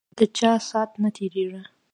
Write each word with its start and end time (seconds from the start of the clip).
ده 0.17 0.25
چا 0.37 0.51
سات 0.69 0.91
نه 1.01 1.09
تیریږی 1.15 1.61